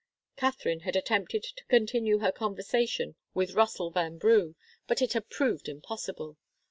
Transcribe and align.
Katharine 0.35 0.79
had 0.79 0.95
attempted 0.95 1.43
to 1.43 1.63
continue 1.65 2.17
her 2.17 2.31
conversation 2.31 3.13
with 3.35 3.53
Russell 3.53 3.91
Vanbrugh, 3.91 4.55
but 4.87 4.99
it 4.99 5.13
had 5.13 5.29
proved 5.29 5.69
impossible. 5.69 6.37